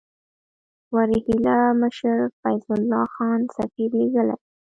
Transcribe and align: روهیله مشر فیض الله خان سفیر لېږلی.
روهیله 0.93 1.57
مشر 1.81 2.19
فیض 2.41 2.65
الله 2.75 3.05
خان 3.13 3.39
سفیر 3.55 3.89
لېږلی. 3.99 4.37